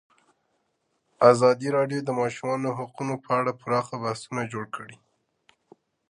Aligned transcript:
ازادي 1.31 1.67
راډیو 1.77 1.99
د 2.01 2.05
د 2.05 2.11
ماشومانو 2.21 2.69
حقونه 2.77 3.13
په 3.23 3.29
اړه 3.39 3.51
پراخ 3.61 3.87
بحثونه 4.03 4.41
جوړ 4.53 4.65
کړي. 4.75 4.97